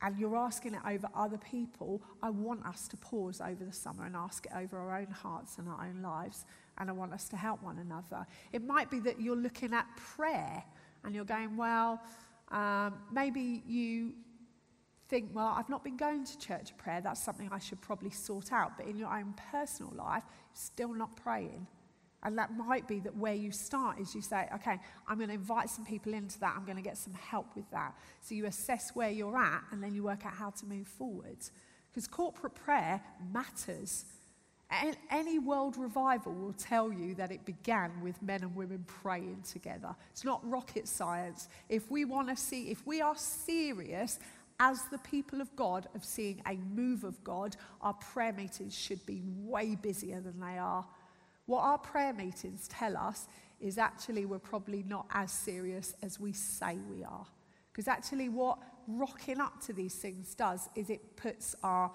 [0.01, 2.03] And you're asking it over other people.
[2.23, 5.59] I want us to pause over the summer and ask it over our own hearts
[5.59, 6.45] and our own lives.
[6.77, 8.27] And I want us to help one another.
[8.53, 10.63] It might be that you're looking at prayer
[11.05, 12.01] and you're going, well,
[12.51, 14.13] um, maybe you
[15.09, 18.53] think, well, I've not been going to church prayer, that's something I should probably sort
[18.53, 18.77] out.
[18.77, 21.67] But in your own personal life, you're still not praying.
[22.23, 25.35] And that might be that where you start is you say, okay, I'm going to
[25.35, 26.55] invite some people into that.
[26.57, 27.95] I'm going to get some help with that.
[28.21, 31.39] So you assess where you're at and then you work out how to move forward.
[31.91, 33.01] Because corporate prayer
[33.33, 34.05] matters.
[34.71, 39.45] And Any world revival will tell you that it began with men and women praying
[39.51, 39.95] together.
[40.11, 41.49] It's not rocket science.
[41.69, 44.19] If we want to see, if we are serious
[44.61, 49.05] as the people of God of seeing a move of God, our prayer meetings should
[49.07, 50.85] be way busier than they are.
[51.47, 53.27] What our prayer meetings tell us
[53.61, 57.27] is actually we're probably not as serious as we say we are.
[57.73, 61.93] Because actually, what rocking up to these things does is it puts our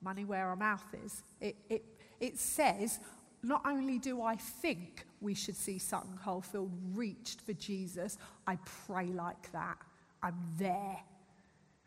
[0.00, 1.22] money where our mouth is.
[1.40, 1.84] It, it,
[2.20, 2.98] it says,
[3.42, 8.16] not only do I think we should see Sutton Coldfield reached for Jesus,
[8.46, 9.76] I pray like that.
[10.22, 10.98] I'm there.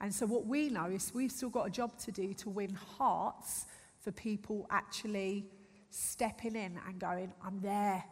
[0.01, 2.73] And so, what we know is we've still got a job to do to win
[2.73, 3.67] hearts
[3.99, 5.45] for people actually
[5.91, 8.03] stepping in and going, I'm there.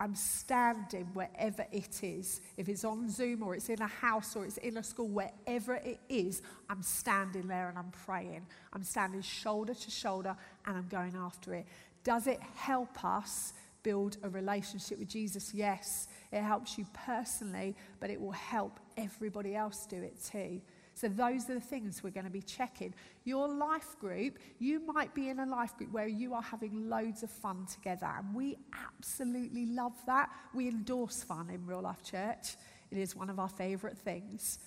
[0.00, 2.40] I'm standing wherever it is.
[2.56, 5.74] If it's on Zoom or it's in a house or it's in a school, wherever
[5.74, 8.46] it is, I'm standing there and I'm praying.
[8.72, 11.66] I'm standing shoulder to shoulder and I'm going after it.
[12.04, 15.52] Does it help us build a relationship with Jesus?
[15.52, 20.60] Yes, it helps you personally, but it will help everybody else do it too.
[20.98, 22.92] So, those are the things we're going to be checking.
[23.22, 27.22] Your life group, you might be in a life group where you are having loads
[27.22, 30.28] of fun together, and we absolutely love that.
[30.52, 32.56] We endorse fun in Real Life Church,
[32.90, 34.58] it is one of our favourite things.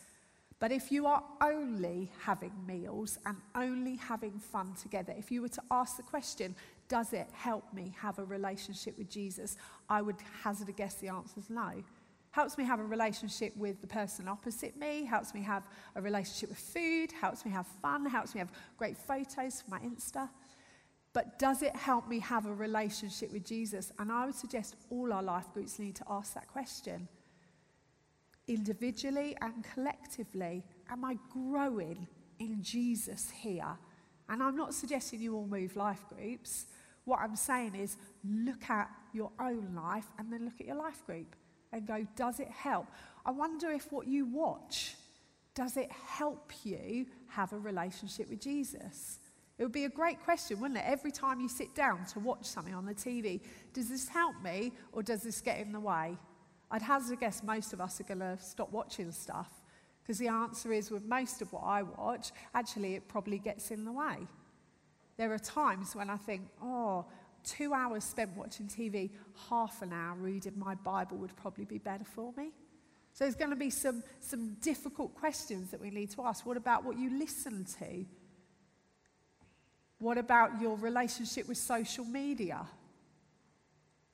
[0.58, 5.50] But if you are only having meals and only having fun together, if you were
[5.50, 6.56] to ask the question,
[6.88, 9.58] does it help me have a relationship with Jesus?
[9.90, 11.84] I would hazard a guess the answer is no
[12.32, 15.64] helps me have a relationship with the person opposite me, helps me have
[15.96, 19.80] a relationship with food, helps me have fun, helps me have great photos for my
[19.80, 20.30] Insta.
[21.14, 23.92] But does it help me have a relationship with Jesus?
[24.00, 27.10] And I would suggest all our life groups need to ask that question.
[28.48, 32.08] Individually and collectively, am I growing
[32.40, 33.78] in Jesus here?
[34.30, 36.68] And I'm not suggesting you all move life groups.
[37.04, 41.06] What I'm saying is look at your own life and then look at your life
[41.06, 41.36] group
[41.74, 42.88] and go, does it help?
[43.26, 44.96] I wonder if what you watch,
[45.54, 49.20] does it help you have a relationship with Jesus?
[49.58, 50.86] It would be a great question, wouldn't it?
[50.88, 53.42] Every time you sit down to watch something on the TV,
[53.74, 56.18] does this help me or does this get in the way?
[56.72, 59.62] I'd hazard a guess most of us are going to stop watching stuff
[60.02, 63.86] because the answer is with most of what I watch, actually, it probably gets in
[63.86, 64.28] the way.
[65.18, 67.06] There are times when I think, oh,
[67.44, 69.12] two hours spent watching TV,
[69.50, 72.52] half an hour reading my Bible would probably be better for me.
[73.14, 76.46] So there's going to be some, some difficult questions that we need to ask.
[76.46, 78.06] What about what you listen to?
[80.00, 82.66] What about your relationship with social media?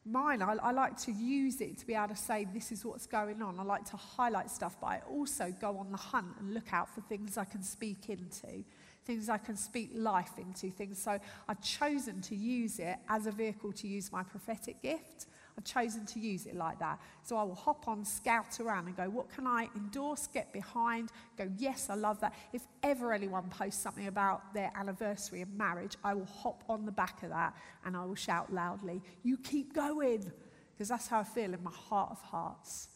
[0.03, 3.05] Mine, I, I, like to use it to be able to say, this is what's
[3.05, 3.59] going on.
[3.59, 6.89] I like to highlight stuff, but I also go on the hunt and look out
[6.93, 8.63] for things I can speak into
[9.07, 11.01] things I can speak life into, things.
[11.01, 11.17] So
[11.47, 15.25] I've chosen to use it as a vehicle to use my prophetic gift.
[15.57, 16.99] I've chosen to use it like that.
[17.23, 21.09] So I will hop on, scout around, and go, what can I endorse, get behind?
[21.35, 22.35] Go, yes, I love that.
[22.53, 26.91] If ever anyone posts something about their anniversary of marriage, I will hop on the
[26.91, 30.31] back of that and I will shout loudly, you keep going.
[30.73, 32.89] Because that's how I feel in my heart of hearts.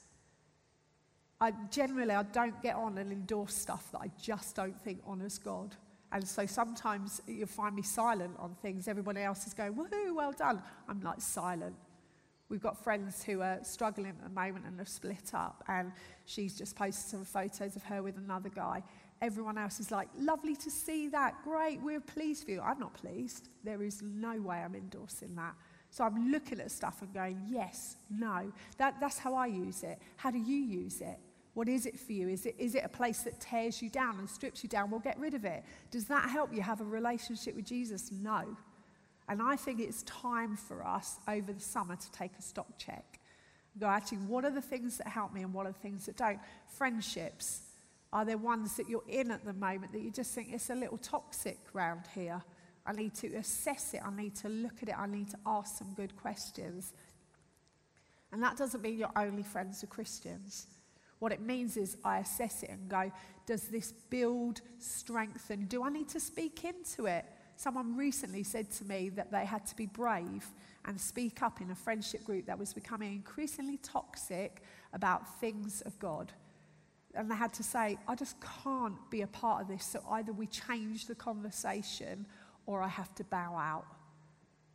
[1.40, 5.40] I generally I don't get on and endorse stuff that I just don't think honors
[5.40, 5.76] God.
[6.12, 8.88] And so sometimes you'll find me silent on things.
[8.88, 10.62] Everybody else is going, woohoo, well done.
[10.90, 11.76] I'm like silent.
[12.50, 15.94] We've got friends who are struggling at the moment and have split up, and
[16.26, 18.84] she's just posted some photos of her with another guy.
[19.22, 22.60] Everyone else is like, lovely to see that, great, we're pleased for you.
[22.60, 23.48] I'm not pleased.
[23.64, 25.56] There is no way I'm endorsing that.
[25.92, 28.52] So I'm looking at stuff and going, yes, no.
[28.78, 30.00] That, that's how I use it.
[30.18, 31.20] How do you use it?
[31.54, 32.30] What is it for you?
[32.30, 34.90] Is it, is it a place that tears you down and strips you down?
[34.90, 35.64] Well, get rid of it.
[35.90, 38.12] Does that help you have a relationship with Jesus?
[38.12, 38.56] No.
[39.28, 43.20] And I think it's time for us over the summer to take a stock check.
[43.80, 46.18] Go, actually, what are the things that help me and what are the things that
[46.18, 46.40] don't?
[46.68, 47.62] Friendships.
[48.14, 50.76] Are there ones that you're in at the moment that you just think it's a
[50.76, 52.42] little toxic round here?
[52.86, 54.02] I need to assess it.
[54.06, 54.96] I need to look at it.
[54.98, 56.94] I need to ask some good questions.
[58.34, 60.68] And that doesn't mean you're only friends with Christians.
[61.22, 63.12] What it means is I assess it and go,
[63.46, 65.66] does this build, strengthen?
[65.66, 67.26] Do I need to speak into it?
[67.58, 70.48] Someone recently said to me that they had to be brave
[70.86, 76.00] and speak up in a friendship group that was becoming increasingly toxic about things of
[76.00, 76.34] God.
[77.14, 79.86] And they had to say, I just can't be a part of this.
[79.86, 82.26] So either we change the conversation
[82.66, 83.86] or I have to bow out.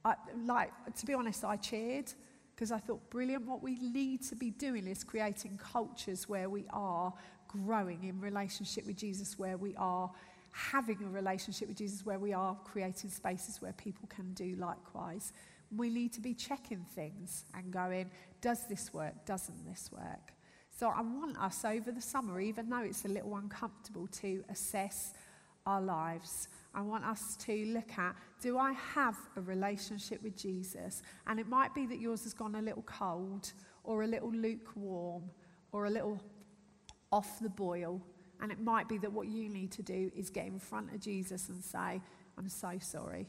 [0.04, 2.12] I, like, to be honest, I cheered
[2.56, 6.64] because I thought, brilliant, what we need to be doing is creating cultures where we
[6.70, 7.12] are
[7.48, 10.10] growing in relationship with Jesus, where we are
[10.52, 15.34] having a relationship with Jesus, where we are creating spaces where people can do likewise.
[15.76, 19.26] We need to be checking things and going, does this work?
[19.26, 20.32] Doesn't this work?
[20.70, 25.12] So I want us over the summer, even though it's a little uncomfortable, to assess
[25.66, 26.48] our lives.
[26.76, 31.02] I want us to look at do I have a relationship with Jesus?
[31.26, 35.22] And it might be that yours has gone a little cold, or a little lukewarm,
[35.72, 36.20] or a little
[37.10, 38.02] off the boil.
[38.42, 41.00] And it might be that what you need to do is get in front of
[41.00, 42.02] Jesus and say,
[42.36, 43.26] I'm so sorry.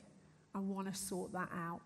[0.53, 1.79] I want to sort that out.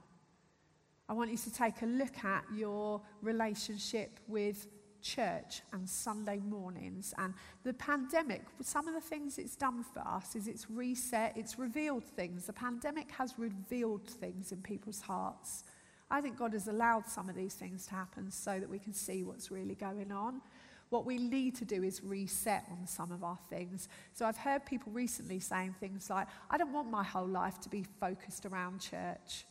[1.08, 4.65] I want you to take a look at your relationship with
[5.01, 7.13] church and Sunday mornings.
[7.17, 7.33] And
[7.63, 12.03] the pandemic, some of the things it's done for us is it's reset, it's revealed
[12.03, 12.45] things.
[12.45, 15.63] The pandemic has revealed things in people's hearts.
[16.09, 18.93] I think God has allowed some of these things to happen so that we can
[18.93, 20.41] see what's really going on.
[20.89, 23.87] What we need to do is reset on some of our things.
[24.13, 27.69] So I've heard people recently saying things like, I don't want my whole life to
[27.69, 29.45] be focused around church.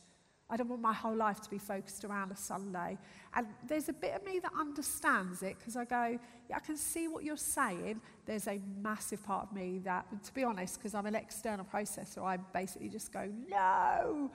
[0.51, 2.97] I don't want my whole life to be focused around a Sunday.
[3.33, 6.75] And there's a bit of me that understands it because I go, yeah, I can
[6.75, 8.01] see what you're saying.
[8.25, 12.21] There's a massive part of me that, to be honest, because I'm an external processor,
[12.23, 14.29] I basically just go, no.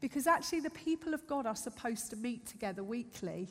[0.00, 3.48] Because actually, the people of God are supposed to meet together weekly.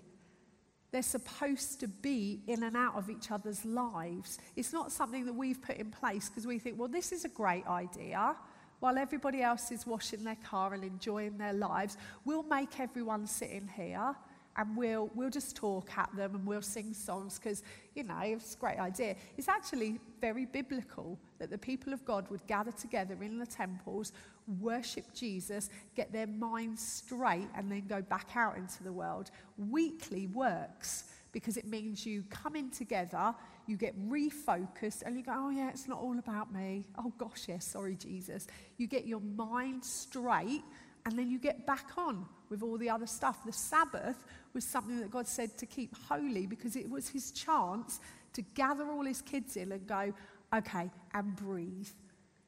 [0.92, 4.38] They're supposed to be in and out of each other's lives.
[4.56, 7.30] It's not something that we've put in place because we think, well, this is a
[7.30, 8.38] great idea
[8.86, 13.50] while everybody else is washing their car and enjoying their lives, we'll make everyone sit
[13.50, 14.14] in here
[14.58, 17.64] and we'll, we'll just talk at them and we'll sing songs because,
[17.96, 19.16] you know, it's a great idea.
[19.40, 24.14] It's actually very biblical that the people of God would gather together in the temples,
[24.62, 29.32] worship Jesus, get their minds straight, and then go back out into the world.
[29.58, 31.06] Weekly works
[31.36, 33.36] because it means you come in together,
[33.68, 36.86] you get refocused, and you go, oh, yeah, it's not all about me.
[36.98, 38.48] Oh, gosh, yes, sorry, Jesus.
[38.78, 40.64] You get your mind straight,
[41.06, 43.44] and then you get back on with all the other stuff.
[43.46, 44.16] The Sabbath
[44.54, 48.00] was something that God said to keep holy because it was his chance
[48.32, 50.14] to gather all his kids in and go,
[50.56, 51.90] okay, and breathe.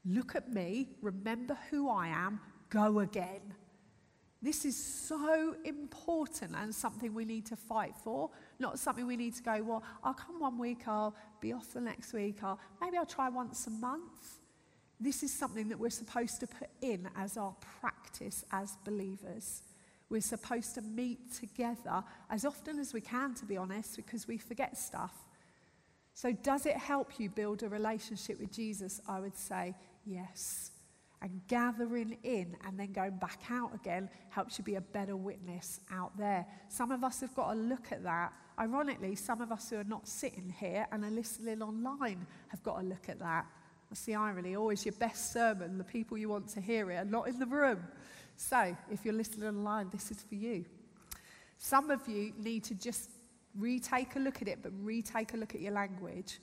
[0.06, 3.54] Look at me, remember who I am, go again.
[4.42, 8.30] This is so important and something we need to fight for,
[8.60, 11.82] not something we need to go, well, I'll come one week, I'll be off the
[11.82, 14.42] next week, I'll, maybe I'll try once a month.
[15.00, 19.64] This is something that we're supposed to put in as our practice as believers.
[20.10, 24.38] We're supposed to meet together as often as we can, to be honest, because we
[24.38, 25.14] forget stuff.
[26.14, 29.02] So, does it help you build a relationship with Jesus?
[29.08, 29.76] I would say
[30.06, 30.72] yes.
[31.22, 35.80] And gathering in and then going back out again helps you be a better witness
[35.92, 36.46] out there.
[36.70, 38.34] Some of us have got to look at that.
[38.60, 42.80] Ironically, some of us who are not sitting here and are listening online have got
[42.80, 43.46] to look at that.
[43.90, 44.56] That's the irony.
[44.56, 47.46] Always your best sermon, the people you want to hear it are not in the
[47.46, 47.80] room.
[48.36, 50.66] So, if you're listening online, this is for you.
[51.58, 53.10] Some of you need to just
[53.58, 56.40] retake a look at it, but retake a look at your language.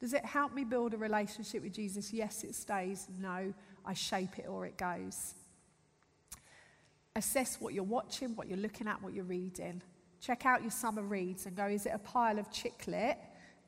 [0.00, 2.12] Does it help me build a relationship with Jesus?
[2.12, 3.08] Yes, it stays.
[3.18, 3.52] No,
[3.86, 5.34] I shape it or it goes.
[7.16, 9.82] Assess what you're watching, what you're looking at, what you're reading.
[10.20, 13.18] Check out your summer reads and go, is it a pile of chick lit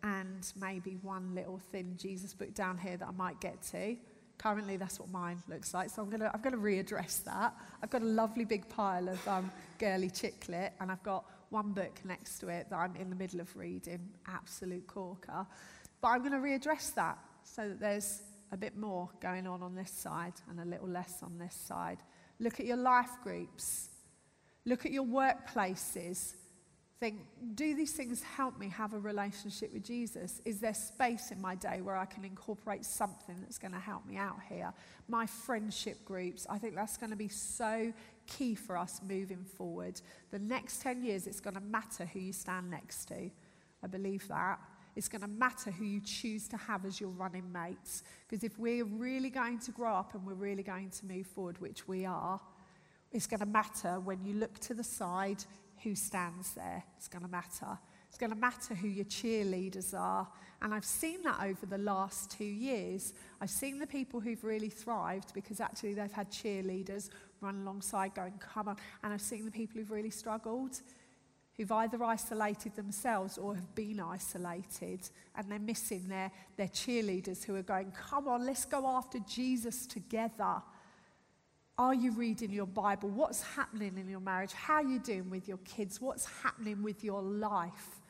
[0.02, 3.96] and maybe one little thin Jesus book down here that I might get to?
[4.38, 5.90] Currently, that's what mine looks like.
[5.90, 7.54] So I'm going to I'm gonna readdress that.
[7.82, 11.72] I've got a lovely big pile of um, girly chick lit, and I've got one
[11.72, 15.46] book next to it that I'm in the middle of reading, absolute corker.
[16.00, 19.74] But I'm going to readdress that so that there's a bit more going on on
[19.74, 21.98] this side and a little less on this side.
[22.38, 23.88] Look at your life groups.
[24.64, 26.34] Look at your workplaces.
[26.98, 27.20] Think,
[27.54, 30.40] do these things help me have a relationship with Jesus?
[30.44, 34.06] Is there space in my day where I can incorporate something that's going to help
[34.06, 34.72] me out here?
[35.08, 37.92] My friendship groups, I think that's going to be so
[38.26, 40.00] key for us moving forward.
[40.30, 43.30] The next 10 years, it's going to matter who you stand next to.
[43.82, 44.58] I believe that.
[44.96, 48.02] It's going to matter who you choose to have as your running mates.
[48.26, 51.60] Because if we're really going to grow up and we're really going to move forward,
[51.60, 52.40] which we are,
[53.12, 55.44] it's going to matter when you look to the side
[55.82, 56.82] who stands there.
[56.96, 57.78] It's going to matter.
[58.08, 60.26] It's going to matter who your cheerleaders are.
[60.62, 63.12] And I've seen that over the last two years.
[63.40, 68.32] I've seen the people who've really thrived because actually they've had cheerleaders run alongside going,
[68.38, 68.76] come on.
[69.02, 70.80] And I've seen the people who've really struggled,
[71.56, 75.08] who've either isolated themselves or have been isolated.
[75.34, 79.86] And they're missing their, their cheerleaders who are going, come on, let's go after Jesus
[79.86, 80.62] together.
[81.78, 83.08] Are you reading your Bible?
[83.08, 84.52] What's happening in your marriage?
[84.52, 86.00] How are you doing with your kids?
[86.00, 88.00] What's happening with your life?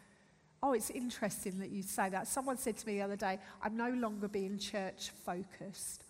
[0.63, 2.27] Oh, it's interesting that you say that.
[2.27, 6.05] Someone said to me the other day, I'm no longer being church focused.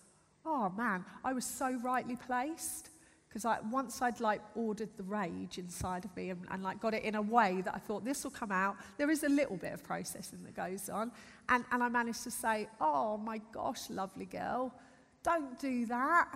[0.45, 2.89] Oh man, I was so rightly placed
[3.37, 6.95] because I, once I'd like ordered the rage inside of me and, and like got
[6.95, 8.77] it in a way that I thought this will come out.
[8.97, 11.11] There is a little bit of processing that goes on,
[11.47, 14.73] and, and I managed to say, "Oh my gosh, lovely girl,
[15.21, 16.29] don't do that."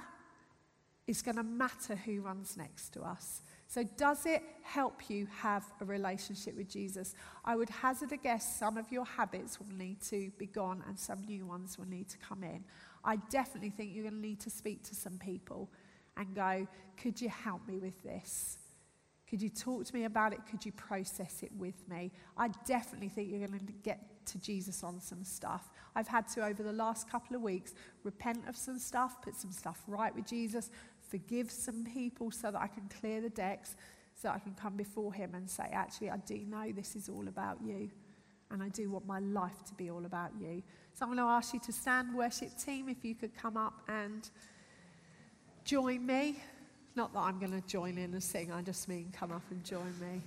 [1.08, 3.42] It's going to matter who runs next to us.
[3.68, 7.16] So, does it help you have a relationship with Jesus?
[7.44, 11.00] I would hazard a guess some of your habits will need to be gone and
[11.00, 12.64] some new ones will need to come in.
[13.04, 15.68] I definitely think you're going to need to speak to some people
[16.18, 16.68] and go,
[17.02, 18.58] Could you help me with this?
[19.32, 20.40] Could you talk to me about it?
[20.50, 22.12] Could you process it with me?
[22.38, 25.70] I definitely think you're going to get to Jesus on some stuff.
[25.96, 29.54] I've had to, over the last couple of weeks, repent of some stuff, put some
[29.54, 30.70] stuff right with Jesus,
[31.10, 33.78] forgive some people so that I can clear the decks,
[34.22, 37.30] so I can come before Him and say, actually, I do know this is all
[37.30, 37.90] about you.
[38.52, 40.62] And I do want my life to be all about you.
[40.94, 43.82] So I'm going to ask you to stand, worship team, if you could come up
[43.88, 44.30] and
[45.64, 46.38] join me.
[46.96, 49.64] Not that I'm going to join in and sing, I just mean come up and
[49.64, 50.22] join me.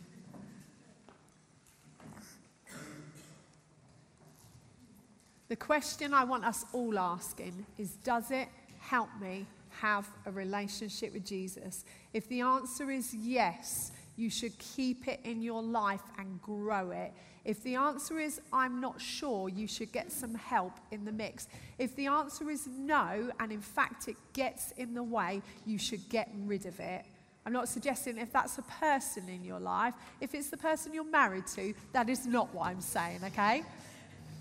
[5.48, 8.48] The question I want us all asking is Does it
[8.80, 9.46] help me
[9.80, 11.84] have a relationship with Jesus?
[12.12, 17.12] If the answer is yes, you should keep it in your life and grow it.
[17.44, 21.46] If the answer is I'm not sure, you should get some help in the mix.
[21.78, 26.08] If the answer is no, and in fact it gets in the way, you should
[26.08, 27.04] get rid of it.
[27.46, 31.04] I'm not suggesting if that's a person in your life, if it's the person you're
[31.04, 33.62] married to, that is not what I'm saying, okay?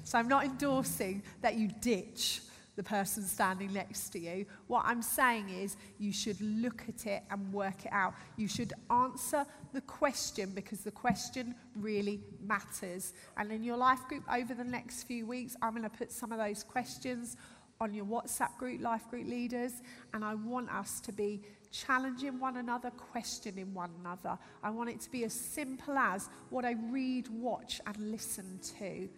[0.06, 2.42] So I'm not endorsing that you ditch
[2.76, 4.46] the person standing next to you.
[4.68, 8.14] What I'm saying is you should look at it and work it out.
[8.36, 13.14] You should answer the question because the question really matters.
[13.38, 16.32] And in your life group over the next few weeks, I'm going to put some
[16.32, 17.38] of those questions
[17.80, 19.82] on your WhatsApp group, life group leaders,
[20.14, 24.38] and I want us to be challenging one another, questioning one another.
[24.64, 29.10] I want it to be as simple as what I read, watch, and listen to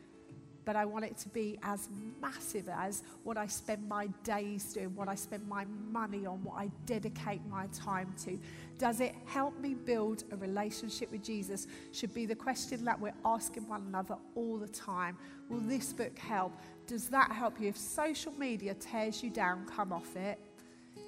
[0.65, 1.89] but I want it to be as
[2.21, 6.55] massive as what I spend my days doing, what I spend my money on, what
[6.57, 8.39] I dedicate my time to.
[8.77, 11.67] Does it help me build a relationship with Jesus?
[11.93, 15.17] Should be the question that we're asking one another all the time.
[15.49, 16.51] Will this book help?
[16.87, 17.69] Does that help you?
[17.69, 20.39] If social media tears you down, come off it.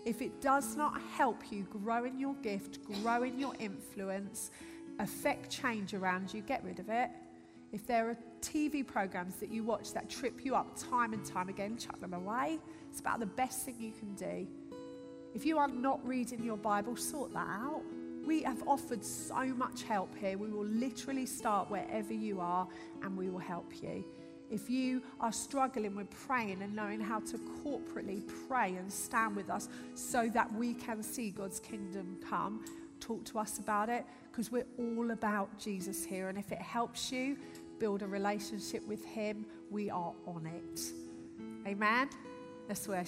[0.05, 4.51] If it does not help you grow in your gift, grow in your influence,
[4.99, 7.09] affect change around you, get rid of it.
[7.73, 11.49] If there are TV programs that you watch that trip you up time and time
[11.49, 12.59] again, chuck them away.
[12.89, 14.47] It's about the best thing you can do.
[15.33, 17.83] If you are not reading your Bible, sort that out.
[18.25, 20.37] We have offered so much help here.
[20.37, 22.67] We will literally start wherever you are
[23.03, 24.03] and we will help you.
[24.49, 29.49] If you are struggling with praying and knowing how to corporately pray and stand with
[29.49, 32.63] us so that we can see God's kingdom come,
[32.99, 36.29] talk to us about it because we're all about Jesus here.
[36.29, 37.37] And if it helps you
[37.79, 40.81] build a relationship with Him, we are on it.
[41.67, 42.09] Amen.
[42.67, 42.95] Let's worship.